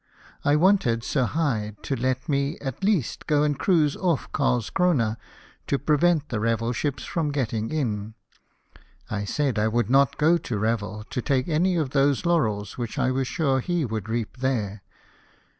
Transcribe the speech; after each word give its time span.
I 0.43 0.55
wanted 0.55 1.03
Sir 1.03 1.25
Hyde 1.25 1.77
to 1.83 1.95
let 1.95 2.27
me, 2.27 2.57
at 2.57 2.83
least, 2.83 3.27
go 3.27 3.43
and 3.43 3.55
cruise 3.55 3.95
off 3.95 4.31
Carlscrona, 4.31 5.15
to 5.67 5.77
prevent 5.77 6.29
the 6.29 6.39
Revel 6.39 6.71
ships 6.73 7.03
from 7.03 7.29
getting 7.31 7.69
in. 7.69 8.15
I 9.11 9.25
said 9.25 9.59
I 9.59 9.67
would 9.67 9.91
not 9.91 10.17
go 10.17 10.39
to 10.39 10.57
Revel, 10.57 11.03
to 11.11 11.21
take 11.21 11.47
any 11.47 11.75
of 11.75 11.91
those 11.91 12.25
laurels 12.25 12.79
which 12.79 12.97
I 12.97 13.11
was 13.11 13.27
sure 13.27 13.59
he 13.59 13.85
would 13.85 14.09
reap 14.09 14.37
there. 14.37 14.81